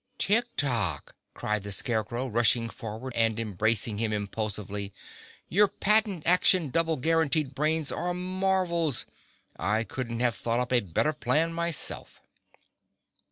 [0.17, 4.91] "Tik Tok," cried the Scarecrow, rushing forward and embracing him impulsively,
[5.47, 9.05] "your patent action double guaranteed brains are marvels.
[9.57, 12.19] I couldn't have thought up a better plan myself."